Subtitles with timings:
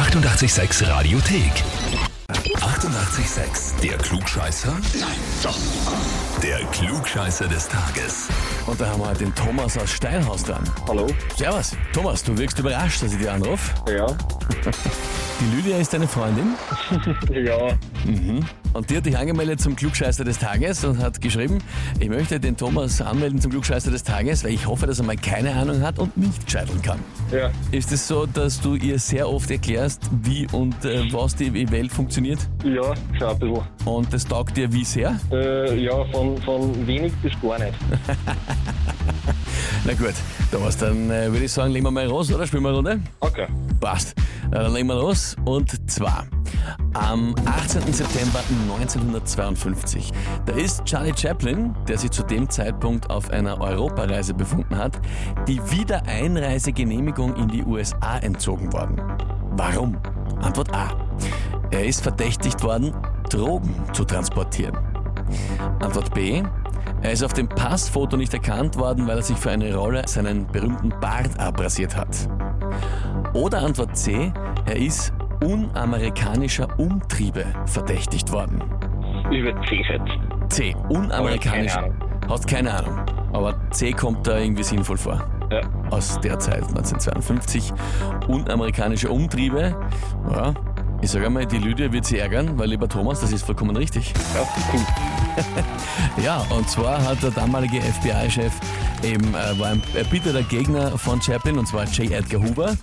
[0.00, 1.52] 886 Radiothek.
[2.32, 3.80] 88,6.
[3.82, 4.72] Der Klugscheißer?
[4.98, 5.10] Nein,
[5.42, 5.58] doch.
[6.42, 8.28] Der Klugscheißer des Tages.
[8.66, 10.64] Und da haben wir heute den Thomas aus Steinhaus dran.
[10.88, 11.06] Hallo?
[11.36, 11.76] Servus.
[11.92, 13.74] Thomas, du wirkst überrascht, dass ich dir anrufe.
[13.94, 14.06] Ja.
[15.38, 16.54] Die Lydia ist deine Freundin
[17.34, 17.68] Ja.
[18.72, 21.58] Und die hat dich angemeldet zum Klugscheißer des Tages und hat geschrieben,
[21.98, 25.16] ich möchte den Thomas anmelden zum Klugscheißer des Tages, weil ich hoffe, dass er mal
[25.16, 26.98] keine Ahnung hat und nicht scheitern kann.
[27.32, 27.50] Ja.
[27.70, 31.92] Ist es so, dass du ihr sehr oft erklärst, wie und äh, was die Welt
[31.92, 32.38] funktioniert?
[32.64, 33.62] Ja, schon ein bisschen.
[33.84, 35.18] Und das taugt dir wie sehr?
[35.32, 37.74] Äh, ja, von, von wenig bis gar nicht.
[39.84, 40.14] Na gut,
[40.52, 42.46] Thomas, dann äh, würde ich sagen, legen wir mal los, oder?
[42.46, 43.00] Spielen wir eine Runde?
[43.20, 43.46] Okay.
[43.80, 44.14] Passt.
[44.50, 45.36] Äh, Dann legen wir los.
[45.44, 46.26] Und zwar
[46.92, 47.90] am 18.
[47.92, 48.40] September
[48.72, 50.12] 1952.
[50.44, 55.00] Da ist Charlie Chaplin, der sich zu dem Zeitpunkt auf einer Europareise befunden hat,
[55.48, 59.00] die Wiedereinreisegenehmigung in die USA entzogen worden.
[59.52, 59.96] Warum?
[60.42, 60.90] Antwort A.
[61.70, 62.92] Er ist verdächtigt worden,
[63.30, 64.76] Drogen zu transportieren.
[65.80, 66.42] Antwort B.
[67.02, 70.46] Er ist auf dem Passfoto nicht erkannt worden, weil er sich für eine Rolle seinen
[70.46, 72.28] berühmten Bart abrasiert hat.
[73.32, 74.32] Oder Antwort C,
[74.66, 78.62] er ist unamerikanischer Umtriebe verdächtigt worden.
[79.30, 80.12] Über C schätzt.
[80.50, 81.72] C, unamerikanisch.
[81.72, 82.10] Keine Ahnung.
[82.28, 83.00] Hast keine Ahnung.
[83.32, 85.24] Aber C kommt da irgendwie sinnvoll vor.
[85.50, 85.60] Ja.
[85.90, 87.72] Aus der Zeit, 1952.
[88.28, 89.74] Unamerikanische Umtriebe.
[90.30, 90.54] Ja,
[91.00, 94.12] ich sage einmal, die Lydia wird sie ärgern, weil lieber Thomas, das ist vollkommen richtig.
[94.34, 94.80] Ja, cool.
[96.24, 98.52] Ja, und zwar hat der damalige FBI-Chef
[99.02, 102.10] eben äh, war ein erbitterter Gegner von Chaplin und zwar J.
[102.10, 102.76] Edgar Hoover.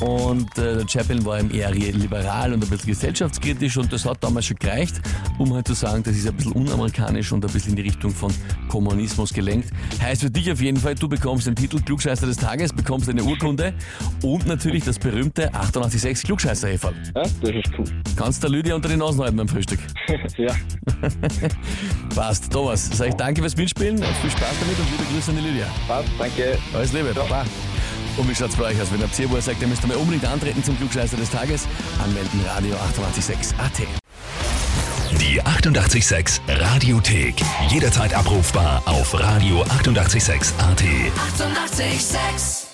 [0.00, 4.24] Und äh, der Chaplin war ihm eher liberal und ein bisschen gesellschaftskritisch und das hat
[4.24, 4.98] damals schon gereicht,
[5.38, 8.10] um halt zu sagen, das ist ein bisschen unamerikanisch und ein bisschen in die Richtung
[8.10, 8.32] von
[8.68, 9.68] Kommunismus gelenkt.
[10.00, 13.22] Heißt für dich auf jeden Fall, du bekommst den Titel Klugscheißer des Tages, bekommst eine
[13.22, 13.74] Urkunde
[14.22, 16.94] und natürlich das berühmte 886 klugscheißer -Häferl.
[17.14, 17.84] Ja, das ist cool.
[18.16, 19.80] Kannst der Lydia unter die Nasen halten beim Frühstück.
[20.38, 20.54] ja.
[22.14, 22.52] Passt.
[22.52, 25.66] Thomas, sag ich danke fürs Mitspielen, viel Spaß damit und liebe Grüße an die Lydia.
[25.86, 26.58] Passt, danke.
[26.74, 27.44] Alles Liebe, Baba.
[28.16, 28.92] Und wie schaut's bei euch aus?
[28.92, 31.66] Wenn ihr ihr, wo ihr sagt, ihr müsst einmal unbedingt antreten zum Klugscheißer des Tages,
[32.02, 33.86] anmelden Radio 886 AT.
[35.20, 37.34] Die 88,6 Radiothek.
[37.68, 40.82] Jederzeit abrufbar auf radio886.at.
[40.82, 41.80] 88,6.
[41.80, 42.69] Eighty-eight, sex.